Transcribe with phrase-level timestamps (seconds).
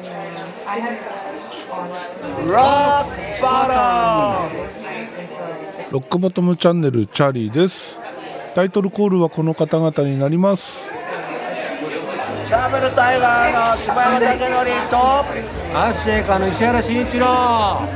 [0.00, 0.06] ロ
[2.56, 3.10] ック
[3.42, 4.48] バ
[5.90, 8.00] トロックボトムチャンネルチャーリーです。
[8.54, 10.90] タイトルコールはこの方々になります。
[12.46, 14.40] シャーベルタイガーの柴山武則
[14.90, 14.96] と。
[15.78, 17.26] アッシェイカの石原慎一郎。
[17.26, 17.86] は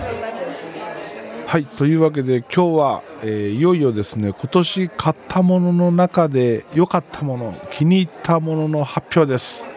[1.59, 9.69] いというわけで今日は、えーいよいよですね今年買ったものの中で良かったもの気に入ったものの発表です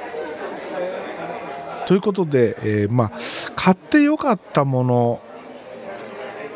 [1.88, 3.12] ということで、えーまあ
[3.56, 5.22] 買って良かったもの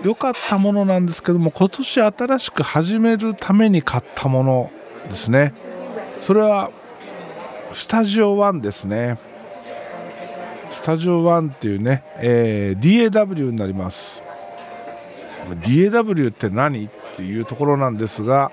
[0.03, 4.71] 良かったものなんですけども今年新しく始めるために買ったもの
[5.07, 5.53] ですね。
[6.19, 6.69] それは
[7.71, 9.17] スタジオ1ですね。
[10.69, 14.21] スタジオ1っていうね、えー DAW になります。
[15.61, 18.51] DAW って何っていうところなんですが、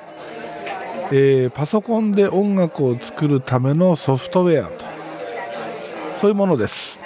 [1.10, 4.87] えーパソコンで音楽を作るためのソフトウェアと。
[6.20, 7.00] そういうものです。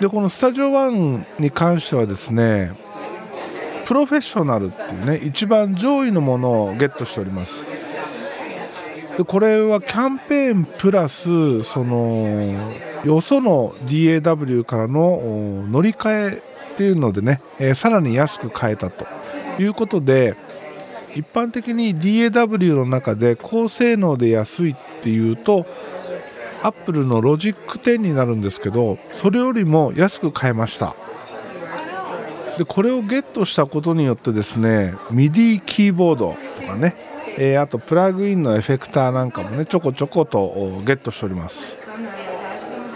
[0.00, 2.72] でこのスタジオ1に関してはですね
[3.84, 7.66] プロフェッショナルっていうね一番上位のものをゲットしております。
[9.16, 12.54] でこれはキャンペーンプラスその
[13.04, 16.42] よその DAW からの乗り換え
[16.74, 19.06] っていうのでね、えーさらに安く買えたと。
[19.60, 20.36] いうことで
[21.16, 25.66] 一般的に DAW の中で高性能で安いっていうと
[26.62, 30.94] アップルのロジック10になるんですけどそれよりも安く買えました。
[32.58, 36.96] でこれをゲットしたことによってですね MIDI キーボードとかね、
[37.38, 41.88] えーあとプラグインのエフェクターなんかもねちょこちょことゲットしております。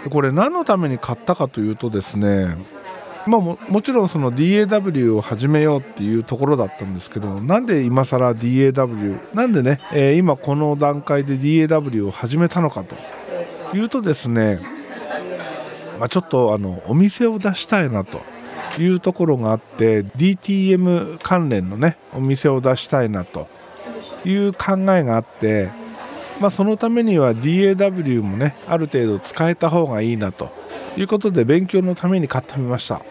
[0.03, 2.57] でこれ何のために買ったかというとですね
[3.25, 12.97] まあ、ももちろんその DAW を始めようっていうところだったんですけどなんで今更 DAW なんでね、えー今この段階で DAW を始めたのかと。
[13.73, 14.59] いうとですね、
[15.99, 18.21] まあ、ちょっとあのお店を出したいなと。
[18.79, 23.47] いうところがあって DTM 関連のねお店を出したいなと。
[24.25, 25.69] いう考えがあって、
[26.39, 30.49] まあ、そのためには DAW もねある程度使えた方がいいなと。
[30.95, 33.01] いうことで勉強のために買ってみました。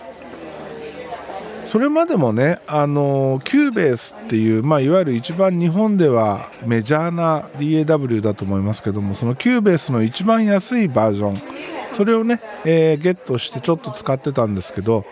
[1.72, 11.37] それまでもねあの Cubase っていう、まあ、いわゆる一番日本ではメジャーな DAW だと思いますけどもその Cubase の一番安いバージョン
[11.94, 15.06] それをね、えーゲットしてちょっと使ってたんですけど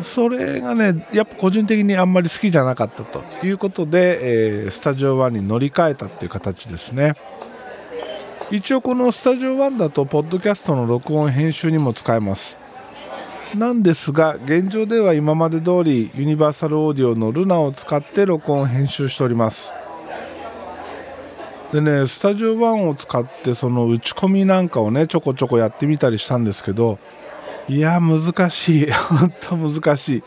[0.00, 7.14] それがねやっぱ個人的にあんまり好きじゃなかったということで、えースタジオ1に乗り換えたっていう形ですね。
[8.52, 12.67] 一応このスタジオ1だとポッドキャストの録音編集にも使えます。
[13.54, 19.72] なんですが現状では今まで通りユニバーサルオーディオのルナを使って録音編集しております。
[21.72, 26.98] でねスタジオ1を使ってその打ち込みなんかをねちょこちょこやってみたりしたんですけど
[27.68, 28.90] いや難しい。
[28.92, 30.22] 本当難しい。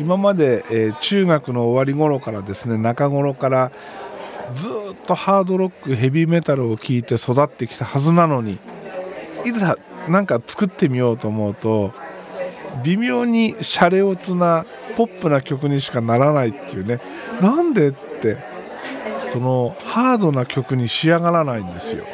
[0.00, 3.72] 今まで、えー中学の終わり頃からですね中頃から
[4.54, 4.72] ずっ
[5.06, 8.58] とハードロックヘビーメタルを聴いて育ってきたはずなのに
[9.44, 9.76] いざ
[10.08, 11.92] なんか作ってみようと思うと
[12.82, 17.00] 微妙にシャレオツなポップな曲にしかならないっていうね。
[17.40, 18.38] なんでって
[19.32, 22.04] そのハードな曲に仕上がらないんですよ。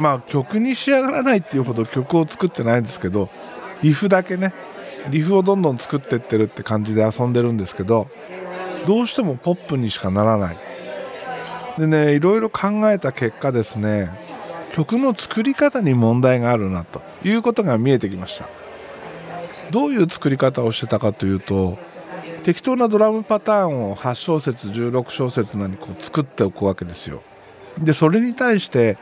[0.00, 3.28] まあ曲に仕上がらないっていうほど曲を作ってないんですけど
[3.82, 4.52] リフだけね
[5.10, 8.08] リフをどんどん作ってってるって感じで遊んでるんですけど
[8.86, 10.56] どうしてもポップにしかならない。
[11.78, 14.10] でねいろいろ考えた結果ですね
[14.74, 18.48] 曲の作り方に問題があるなということが見えてきました。
[19.70, 21.78] どういう作り方をしてたかというと
[22.42, 27.22] 適当なドラムパターンを8小節16小節なりこう作っておくわけですよ。
[27.78, 28.98] でそれに対して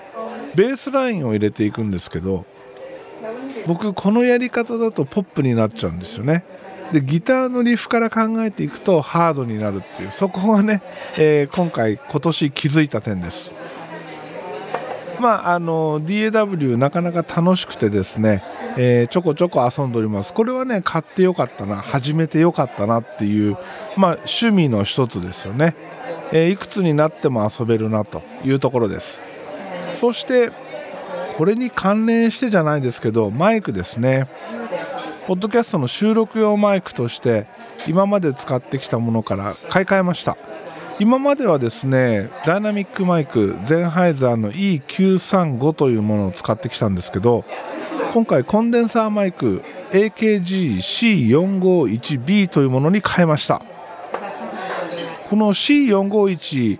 [0.54, 2.44] ベースラインを入れていくんですけど
[3.66, 6.44] 僕このやり方だとポップになっちゃうんですよね。
[6.92, 10.82] でギターのリフから考えていくとハードになるっていうそこがね、
[11.16, 13.61] えー今回今年気づいた点です。
[15.22, 18.42] まああの DAW なかなか楽しくてですね、
[18.76, 20.32] えーちょこちょこ遊んでおります。
[20.34, 23.56] これはね買ってよかったな始めてよかったなっていう
[23.96, 25.76] まあ趣味の一つですよね、
[26.32, 29.22] えーいくつになっても遊べるなというところです。
[29.94, 30.50] そして
[31.36, 34.26] これに関連してじゃないですけどマイクですね。
[35.28, 37.46] ポッドキャストの収録用マイクとして
[37.86, 40.36] 今まで使ってきたものから買い替えました。
[41.02, 47.44] 今まではですねダイナミックマイクゼンハイザーの E935 というものを使ってきたんですけど
[48.14, 53.60] 今回コンデンサーマイク AKG-C451B というものに変えました。
[55.28, 56.78] この C451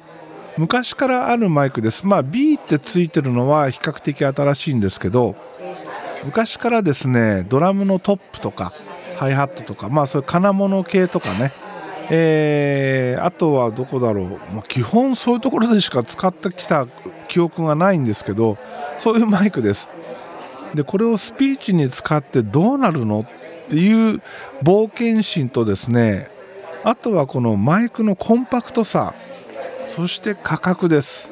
[0.57, 2.07] 昔からあるマイクです。
[2.07, 5.35] まあ B ってついてるのは比較的新しいんですけど
[6.25, 8.73] 昔からですねドラムのトップとか
[9.17, 11.51] ハイハットとかまあそういう金物系とかね
[12.15, 16.87] えー、あとはどこだろう、まあ、基本そういうところでしか使ってきた
[17.29, 18.59] 記憶がないんですけど
[18.99, 19.89] そういうマイクです。
[20.75, 24.21] でこれをスピーチに使ってどうなるのっていう
[24.63, 26.29] 冒険心とですね
[26.85, 29.15] あとはこのマイクのコンパクトさ
[29.89, 31.31] そして価格です。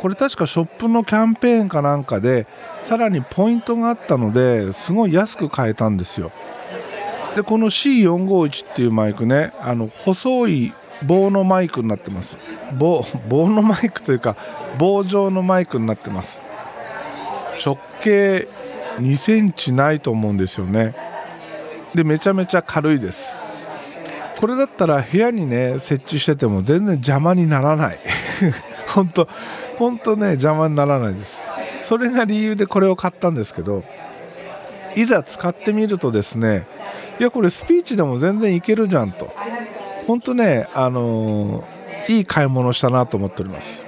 [0.00, 2.46] これ確かショップのキャンペーンかなんかで
[2.84, 6.30] さらにポイントがあったのですごい安く買えたんですよ。
[7.36, 10.72] でこの C451 っていうマイクねあの細い
[11.04, 12.36] 棒のマイクになってます。
[12.78, 14.36] 棒棒のマイクというか
[14.78, 16.40] 棒状のマイクになってます。
[17.64, 18.48] 直径
[18.98, 20.94] 2センチないと思うんですよね。
[21.94, 23.34] でめちゃめちゃ軽いです。
[24.38, 27.98] これだったら部屋にね設置してても全然邪魔にならない。
[28.88, 29.28] 本当
[29.76, 31.42] 本当ね邪魔にならないです。
[31.82, 33.84] それが理由でこれを買ったんですけど
[34.96, 36.66] いざ使ってみるとですね
[37.20, 39.30] いやこれスピーチでも全然いけるじゃんと。
[40.06, 43.84] 本当ねあのー、いい買い物したなと思っております。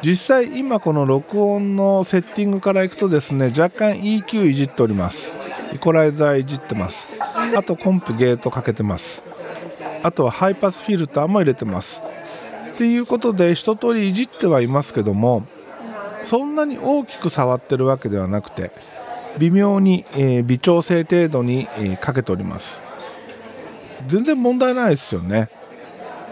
[0.00, 5.32] 実際今この録音のセッティングからいくとですね若干 EQ いじっております。
[5.74, 7.08] イコライザーいじってます。
[7.56, 9.24] あとコンプゲートかけてます。
[10.04, 12.00] あとはハイパスフィルターも入れてます。
[12.74, 15.44] っていうことで一通りいじってはいますけども
[16.22, 18.70] そんなに大きく触ってるわけではなくて
[19.38, 22.82] 微妙に、えー、微調整程度に、えー、かけております。
[24.08, 25.48] 全然問題ないですよね。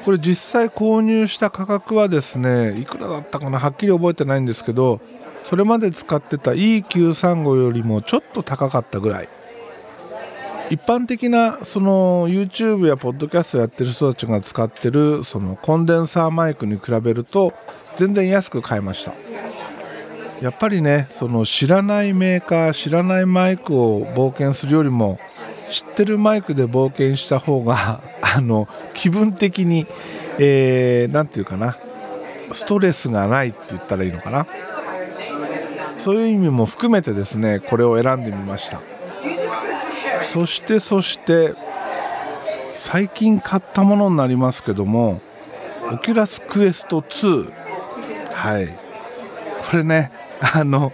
[0.04, 5.00] これ実際購入した価格はですねいくらだったかなはっきり覚えてないんですけど
[5.42, 9.28] それまで使ってた E935 よりもちょっと高かったぐらい。
[10.70, 17.54] 一般的なその YouTube やポッドキャストやってる人たちが使ってるそのコンデンサーマイクに比べると
[17.96, 19.29] 全然安く買えました。
[20.40, 25.18] やっぱりねその知らないメーカー知らないマイクを冒険するよりも
[25.70, 29.90] 知ってるマイクで冒険した方が あの気分的に何、
[30.38, 31.76] えー、て言うかな
[32.52, 34.46] ストレスがないって言ったらいいのかな。
[35.98, 38.80] そういう意味も含めてですねこれを選んでみました。
[40.32, 41.54] そしてそして
[42.74, 45.20] 最近買ったものになりますけども
[45.92, 47.52] Oculus Quest 2
[48.32, 48.89] はい。
[49.60, 50.10] これね
[50.40, 50.92] あの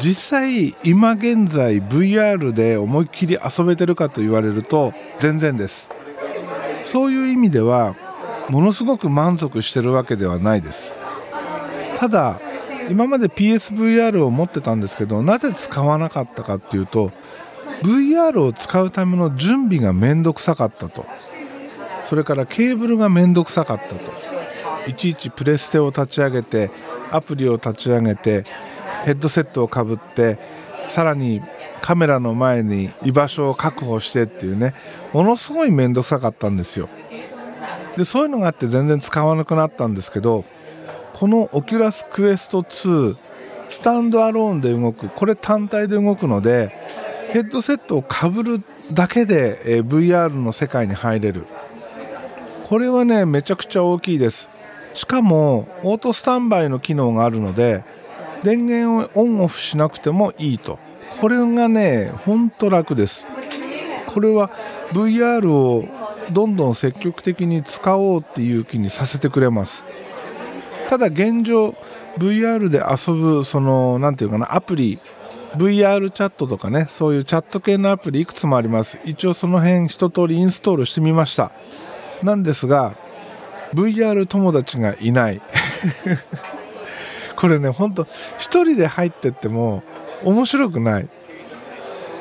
[0.00, 5.88] 実際今現在 VR で思いっきり遊べてるかと言われると全然です。
[6.84, 7.94] そういう意味では
[8.48, 10.92] ものすごく満足してるわけではないです。
[11.98, 12.40] ただ
[12.90, 17.10] 今まで PSVR を持ってたんですけどなぜ使わなかったかっていうと
[17.82, 21.06] VR を使うための準備がめんどくさかったと。
[22.04, 23.96] それからケーブルがめんどくさかったと。
[24.86, 26.70] いちいちプレステを立ち上げて
[27.10, 28.44] アプリを立ち上げて
[29.04, 30.38] ヘッドセットをかぶって
[30.88, 31.42] さらに
[31.80, 34.74] カメラの前に居場所を確保してっていうね
[35.12, 36.88] ものすごい面倒くさかったんですよ。
[37.96, 40.44] でそういうのがあって全然使わなくなったんですけど
[41.14, 43.16] この Oculus Quest 2
[43.68, 46.70] スタンドアローンで動くこれ単体で動くので
[47.32, 48.62] ヘッドセットをかぶる
[48.92, 51.44] だけで、VR の世界に入れる。
[52.68, 54.48] これはねめちゃくちゃ大きいです。
[54.98, 57.84] しかもオートスタンバイの機能があるので
[58.42, 60.80] 電源をオンオフしなくてもいいと。
[61.20, 63.24] これがねほんと楽です。
[64.08, 64.50] これは
[64.90, 65.84] VR を
[66.32, 69.84] どんどん積極的に使おうっていう気にさせてくれます。
[70.88, 71.76] ただ現状
[72.18, 74.98] VR で遊ぶその何て言うかなアプリ
[75.56, 78.98] VR チャットとかねそういうチャット系のアプリいくつもあります。
[79.04, 81.52] 一応その辺一通りインストールしてみました。
[82.24, 82.96] なんですが
[83.74, 85.40] VR 友達がいない。
[87.36, 88.08] これねほんと1
[88.38, 89.82] 人で入ってっても
[90.24, 91.08] 面白くない。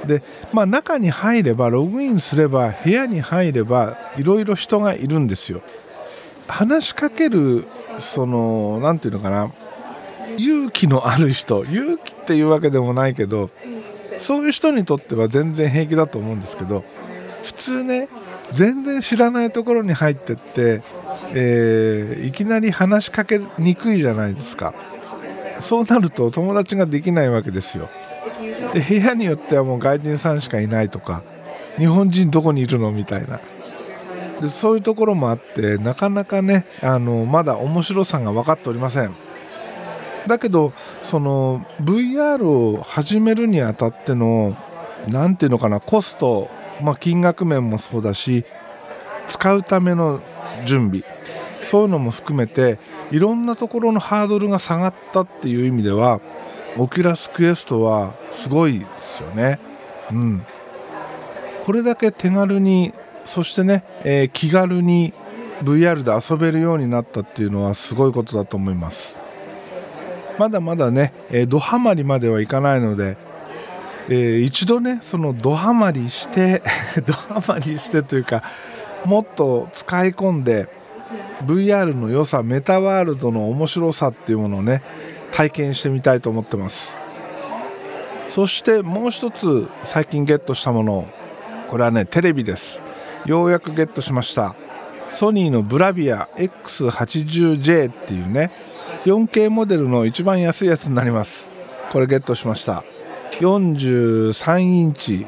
[0.06, 0.22] で
[0.54, 5.62] まあ中に入ればログインすれば部屋に入ればいろいろ人がいるんですよ。
[6.48, 7.66] 話しかける
[8.00, 9.52] その何て言うのかな。
[10.38, 11.64] 勇気のある人。
[11.66, 13.50] 勇気っていうわけでもないけど
[14.20, 16.84] そういう人にとっては全然平気だと思うんですけど
[17.44, 18.10] 普通ね
[18.52, 20.82] 全然知らないところに入ってって
[21.34, 24.74] えー、いきなり話しかけにくいじゃないですか。
[25.60, 27.90] そうなると友達ができないわけですよ。
[28.74, 31.24] で部屋によってはもう外人さんしかいないとか
[31.78, 33.40] 日本人どこにいるのみたいな。
[34.42, 39.12] でそういうところもあってなかなかねあのまだ面白さが分かっておりません。
[40.28, 44.56] だけどその VR を始めるにあたっての
[45.10, 46.50] 何ていうのかなコスト、
[46.84, 48.44] まあ、金額面もそうだし
[49.30, 50.22] 使うための
[50.66, 51.17] 準備。
[51.70, 52.80] そういうのも含めて
[53.12, 56.22] いろんなところのハードルが下がったっていう意味では
[56.78, 59.60] Oculus Quest はすごいですよね。
[60.12, 60.46] うん、
[61.66, 62.94] これだけ手軽に
[63.26, 65.14] そしてね、えー、気軽に
[65.64, 69.18] VR で遊べるようになったっていうのはすごいことだと思います
[70.38, 73.18] まだまだね、えー、ドハマりまではいかないので、
[74.08, 76.62] えー、一度ねそのドハマりして
[77.06, 78.44] ドハマりしてというか
[79.04, 80.70] もっと使い込んで
[81.46, 84.82] VR の良さメタワールドの面白さっていうものをね
[85.32, 86.98] 体験してみたいと思ってます。
[88.30, 91.08] そしてもう一つ最近ゲットしたもの
[91.70, 92.82] これはねテレビです。
[93.26, 94.56] ようやくゲットしました。
[95.12, 98.52] ソニーのブラビア X80J っていうね
[99.06, 101.50] 4K モデルの一番安いやつになります。
[101.92, 102.84] これゲットしました。
[103.40, 105.26] 43インチ。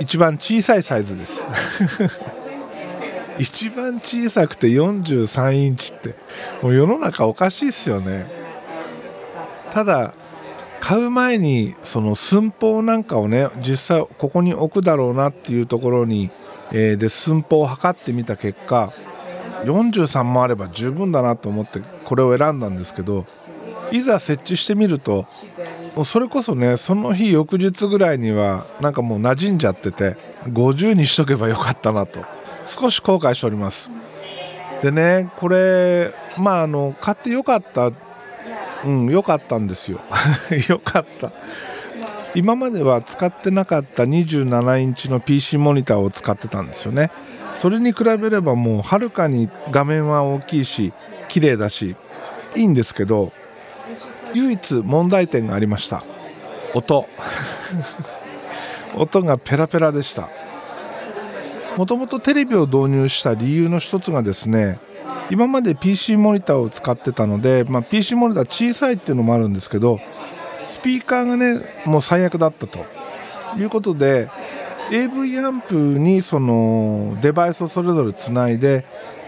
[0.00, 1.46] 一番小さいサイズです。
[3.42, 6.14] 一番小さくて43インチって
[6.62, 8.26] もう世の中おかしいっすよね。
[9.72, 10.12] ただ
[10.80, 16.30] 買う前にその寸法なんかをね実際ここに置くだろうなっていうところに
[16.72, 18.92] えー、で寸法を測ってみた結果
[19.64, 23.26] 43もあれば十分だなと思ってこれを選んだんですけど
[23.92, 25.26] いざ設置してみると
[25.96, 32.24] もうそれこそねその日翌日ぐらいにはなんかもう馴染んじゃってて50にしとけばよかったなと。
[32.66, 33.90] 少し後悔しております。
[34.82, 37.90] でねこれまああの買ってよかった。
[38.82, 40.00] うん良かったんですよ。
[40.68, 41.32] 良かった。
[42.34, 47.10] 今までは使ってなかった27インチの PC モニターを使ってたんですよね。
[47.54, 50.92] それに比べればもうはるかに画面は大きいし
[51.28, 51.94] 綺麗だし
[52.54, 53.32] いいんですけど
[54.32, 56.02] 唯一問題点がありました。
[56.74, 57.06] 音。
[58.96, 60.28] 音がペラペラでした
[61.76, 64.78] もともとテレビを導入した理由の一つがですね
[65.30, 69.98] 今まで PC モニターを使ってたので、まあ、PC モニター小さいっていうのもあるんですけど
[70.66, 72.84] スピーカーがねもう最悪だったと。
[73.58, 74.28] いうことで
[74.90, 78.84] AV アンプにそのデバイスをそれぞれつないで、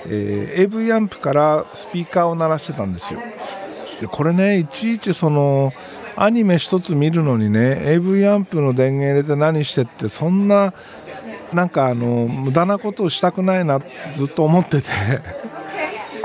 [0.06, 3.20] えー、AV アンプからスピーカーを鳴らしてたんですよ。
[4.00, 5.72] でこれねいちいちその
[6.16, 10.74] アニメ1つ見るのにね AV アンプの電源入れて何してってそんな
[11.52, 14.88] なんかあの無駄なことをしたくないなってずっと思ってて。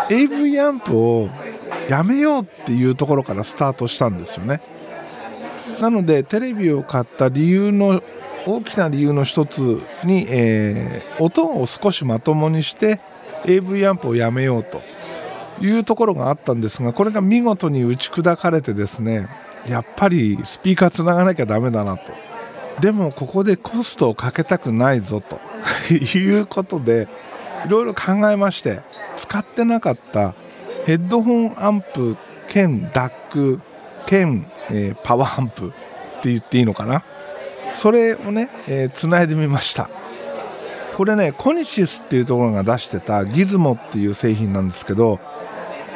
[0.09, 1.29] AV アンプを
[1.89, 4.61] やめようっていうところからスタートしたんですよね。
[5.81, 8.01] なのでテレビを買った理由の
[8.45, 12.99] 大きな理由の一つに、えー、音を少しまともにして
[13.45, 14.81] AV アンプをやめようと
[15.61, 19.27] いうところがあったんですがこれが見事に打ち砕かれてですね
[19.67, 22.03] やっぱりスピーカーつながなきゃだめだなと。
[22.79, 25.39] でもここでコストをかけたくないぞと。
[25.93, 27.07] いうことで
[27.65, 28.81] いろいろ考えまして
[29.17, 30.33] 使ってなかった
[30.85, 32.15] ヘッドホンアンプ
[32.49, 33.59] 兼ダック
[34.05, 35.71] 兼、えー、パワーアンプっ
[36.21, 37.03] て言っていいのかな。
[37.73, 39.89] それをね、えー、繋いでみました。
[40.95, 45.19] これねコニシスっていうところが出してたギズモっていう製品なんですけど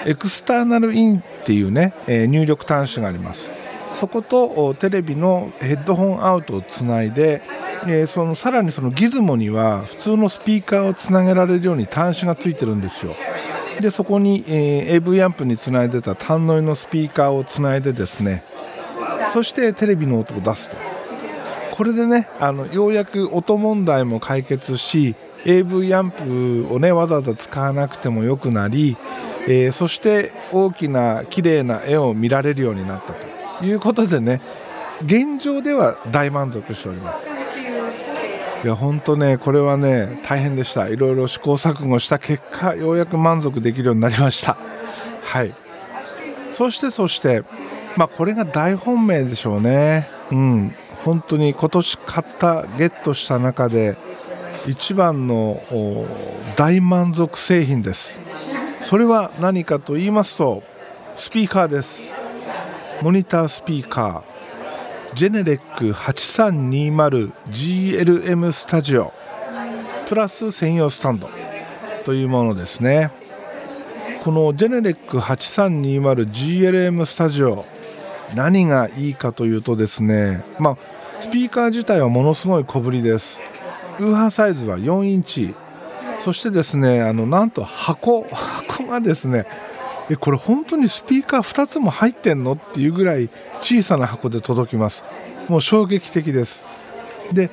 [0.05, 3.49] エクスターナルインっていうね、えー、入力端子があります。
[3.95, 7.41] そことテレビのヘッドホンアウトをつないで、
[7.87, 13.15] えー、そのさらにそのギズモには普通のスピーカーをつなげられるように端子がついてるんですよ。
[13.79, 18.43] でそこに、えー、AV アンプにつないでた単ノイのスピーカーをつないでですね。
[19.33, 20.77] そしてテレビの音を出すと。
[21.71, 28.97] これでねあのようやく音問題も解決し AV アンプをねわざわざ使わなくてもよくなり、
[29.47, 33.30] えー、そして大きな綺麗な絵を見られるようになったと。
[33.65, 34.41] いうことでね
[35.03, 37.29] 現状では大満足しております。
[38.63, 40.87] いや本当ねこれはね大変でした。
[40.87, 44.55] いろいろ試行錯誤した結果ようやく満足できるようになりました。
[45.23, 45.53] はい。
[46.53, 47.43] そしてそして
[47.97, 50.07] まあこれが大本命でしょうね。
[50.31, 50.75] うん。
[51.03, 53.97] 本当に今年買ったゲットした中で
[54.67, 55.59] 一番の
[56.55, 58.19] 大満足製品です。
[58.83, 60.61] それは何かと言いますと
[61.15, 62.11] スピーカーです。
[63.01, 69.11] モニタースピーカージェネレック 8320GLM スタジオ
[70.07, 71.27] プラス専用スタンド
[72.05, 73.09] というものですね。
[74.23, 77.65] このジェネレック 8320GLM スタジオ
[78.35, 80.77] 何がいいかというとですねまあ
[81.21, 83.41] スピーカー自体はものすごい小ぶりです。
[83.99, 85.55] ウーハーサイズは4インチ。
[86.19, 89.47] そしてですねあのなんと箱箱がですね
[90.11, 92.53] えこれ本当にスピーカー2つも入ってんの？
[92.53, 93.29] っていうぐらい
[93.61, 95.05] 小さな箱で届きます。
[95.47, 96.61] もう衝撃的です。
[97.31, 97.49] で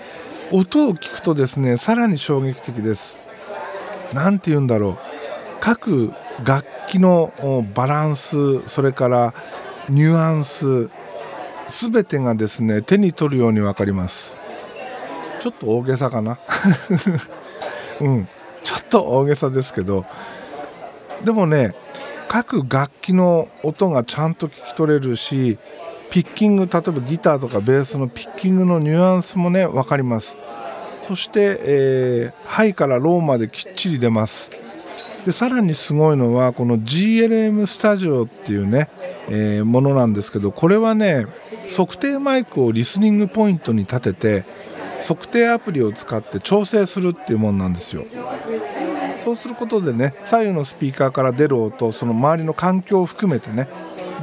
[0.51, 3.17] 音を聞くとですねさらに衝撃的です。
[4.13, 4.99] 何て言うんだろう。
[5.61, 6.13] 各
[6.45, 7.33] 楽器の
[7.75, 9.35] バランスそれから
[9.89, 10.89] ニュアンス
[11.69, 14.37] 全てがですね手に取るように分かります。
[15.41, 16.41] ちょっと大げさかな？
[18.01, 18.29] うん。
[18.65, 20.05] ちょっと大げさですけど。
[21.25, 21.75] でもね
[22.29, 25.59] 各楽器の音がちゃんと聞き取れるし
[26.11, 30.37] ピッキング例えばギターとかベースのピッキングのニュアンスもね分かります。
[31.07, 34.51] そして、えーハイからローまできっちり出ます。
[35.25, 38.89] でさらにすごいのはこの GLM スタジオっていうね、
[39.29, 41.27] えーものなんですけどこれはね
[41.77, 44.45] 測定マイクをリスニングポイントに立てて
[45.07, 48.05] 測定アプリを使って調整するっていうものなんですよ。
[49.25, 53.69] そうすることでね左右のスピーカーから出る音その周りの環境を含めてね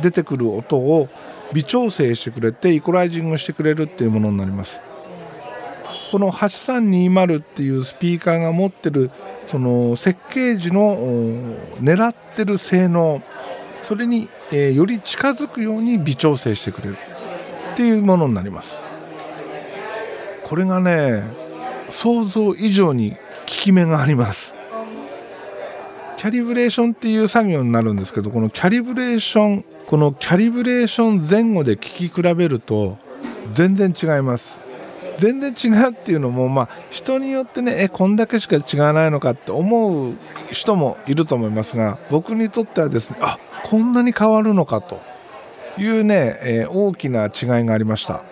[0.01, 1.09] 出てくる音を
[1.53, 4.81] 微調整してくれてイコライジングしてくれるっていうものになります。
[6.11, 9.11] この8320っていうスピーカーが持ってる
[9.47, 10.97] その設計時の
[11.81, 13.21] 狙ってる性能
[13.83, 16.97] それに、えーより近づくように微調整してくれる。
[17.73, 18.79] っていうものになります。
[20.43, 21.23] これがね
[21.89, 24.55] 想像以上に効き目があります。
[26.25, 32.97] キャリブレーションっていう作業になるんですけどこのキャリブレーションこのキャリブレーション前後で聞き比べると
[33.53, 34.59] 全然違います。
[35.19, 40.13] 全然違うっていうのもまあ人によってねえこんだけしか違わないのかって思う
[40.51, 45.01] 人もいると思いますが僕にとってはですねあこんなに変わるのかと
[45.77, 48.23] いうね、えー大きな違いがありました。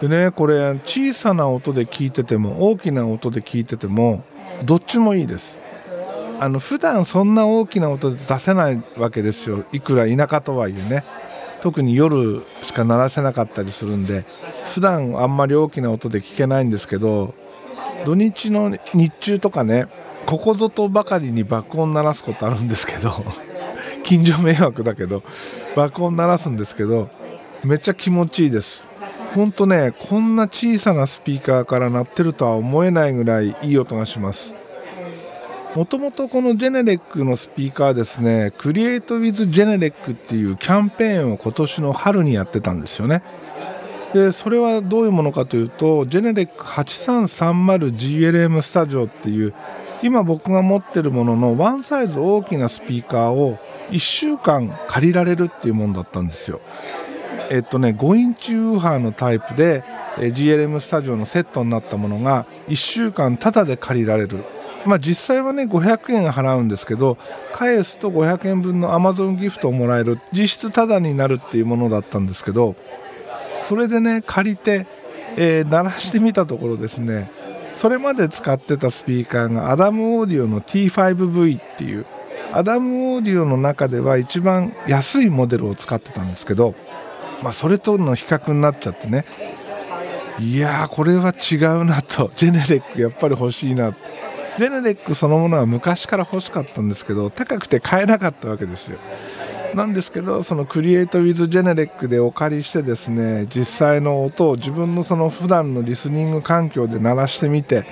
[0.00, 4.24] でねこれ小さな音で聞いてても大きな音で聞いてても
[4.64, 5.67] どっちもいいです。
[6.40, 9.64] あの普段そんな大きな音出せないわけですよ。
[9.72, 11.04] いくら田舎とはいえね。
[11.62, 14.24] 特に夜しか鳴らせなかったりするんで
[14.66, 17.34] 普段あんまり大きな音で聞けないんですけど
[18.04, 19.86] 土日の日中とかね
[20.26, 23.12] ここぞとばかりに爆音鳴らすことあるんですけど
[24.04, 25.22] 近所迷惑だけど
[25.74, 27.08] 爆音鳴らすんですけど
[27.64, 28.86] めっちゃ気持ちいいです。
[29.34, 34.54] ほんとねこんな小さなスピーカーから鳴ってるとは思えないぐらいいい音がします。
[35.78, 43.22] もともとこのジェネレックのスピーカーですねクリエイト・ウィズ・ジェネレックっていうキャンペーンを今年の春にやってたんですよね。
[44.12, 49.54] でそれはどういうものかというとジェネレック 8330GLM スタジオっていう
[50.02, 53.56] 今僕が持ってるもののワンサイズ大きなスピーカーを
[53.90, 56.60] 1週間借りられるっていうものだったんですよ。
[57.52, 59.84] えっとね5インチウーハーのタイプで
[60.16, 64.42] GLM スタジオのセットになったものが1週間タダで借りられる。
[64.86, 67.18] まあ実際はね500円払うんですけど
[67.52, 70.18] 返すと500円分の Amazon ギフトをもらえる。
[70.32, 72.76] 実質タダになるっていうものだったんですけど
[73.68, 74.86] それでね借りて、
[75.36, 77.30] えー鳴らしてみたところですね
[77.76, 82.06] それまで使ってたスピーカーが ADAM Audio の T5V っていう
[82.52, 86.74] ADAM Audio の中では一番安いモデルを使ってたんですけど、
[87.42, 89.24] まあ、それとの比較になっちゃってね
[90.40, 93.94] いやーこれは違うなと Genelec やっぱり欲しいな
[94.64, 98.98] Genelec そのものは昔から欲しかったんですけど高くて買えなかったわけですよ。
[99.74, 107.86] なんですけどそのクリエイト・ウィズ・ジェネレックでお借りしてですね実際の音を自分のその普段のリスニング環境で鳴らしてみて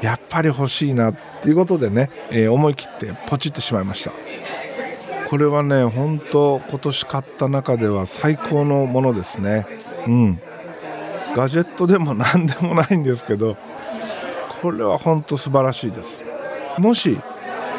[0.00, 4.12] やっぱり欲しいなっていうことでね、えー思い切ってポチってしまいました。
[5.28, 9.66] これはね本当今年買った中では最高のものですね。
[10.06, 10.38] うん。
[11.34, 13.56] ガジェットでも何でもないんですけど
[14.62, 16.22] これは本当素晴らしいです。
[16.78, 17.18] もし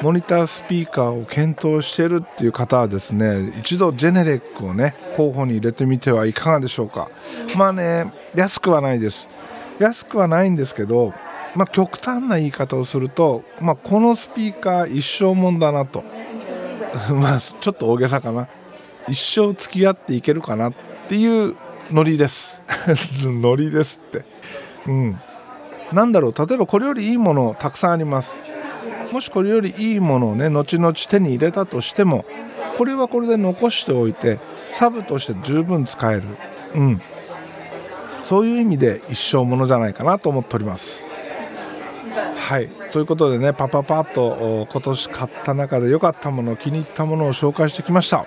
[0.01, 7.09] モニタースピーカーを検討しているっていう方はですね一度ジェネレックをね候補に入れてみてはいかがでしょうか。
[7.57, 9.29] まあね安くはないです。
[9.79, 11.13] 安くはないんですけど、
[11.55, 16.03] まあ、極端な言い方をすると、まあ、このスピーカー一生もんだなと。
[17.09, 18.49] まあちょっと大げさかな。
[19.07, 20.73] 一生付き合っていけるかなっ
[21.07, 21.55] ていう
[21.91, 22.61] ノリです。
[23.23, 24.25] ノリですって。
[24.85, 25.19] うん。
[25.93, 28.39] なんだろう例えばこれよりいいものたくさんあります。
[29.11, 32.25] もしこれよりいいものをね後々手に入れたとしても
[32.77, 34.39] これはこれで残しておいて
[34.71, 36.23] サブとして十分使える。
[36.75, 37.01] うん。
[38.23, 41.05] そういう意味で一生ものじゃないかなと思っております。
[42.37, 42.69] はい。
[42.91, 48.25] ということでねパパパッと今年買った中で良かったもの気に入ったものを紹介してきました。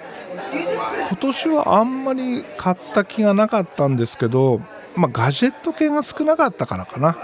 [1.08, 4.60] 今年はあんまり買った気がなかったんですけど、
[4.96, 7.16] まあ、ガジェット系が少なかったからかな。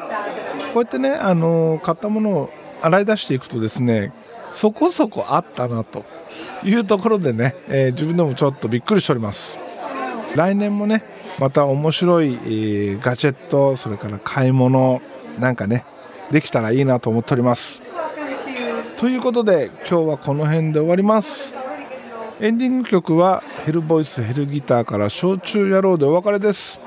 [0.72, 4.12] こうやってね、あの買ったものを洗い出していくとですね
[4.52, 6.04] そこそこあったなと
[6.64, 9.58] いうところでね、えー、自分でもちょっとびっくりしております。
[10.34, 11.04] 来年もね
[11.38, 15.02] また面白い、えー、ガジェットそれから買い物
[15.38, 15.84] なんかね
[16.30, 17.82] できたらいいなと思っております。
[18.96, 21.54] ということで今日はこの辺で終わります。
[22.40, 26.80] エンディング曲は「ヘルボイスヘルギター」から「焼酎野郎」でお別れです。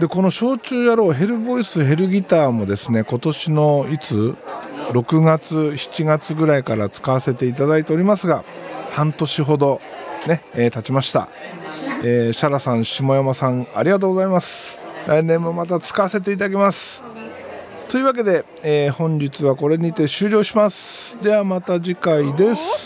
[0.00, 4.34] でこの「焼酎野郎ヘルボイスヘルギター」もですね今年のいつ
[4.92, 8.44] ？6月7月ぐらいから使わせていただいておりますが
[8.92, 9.80] 半年ほど
[10.26, 11.28] ね、えー、経ちました、
[12.04, 14.80] えー、シャラさん下山さんありがとうございます。
[15.06, 17.02] 来年もまた使わせていただきます。
[17.88, 21.16] というわけで、えー、本日はこれにて終了します。
[21.22, 22.85] ではまた次回です。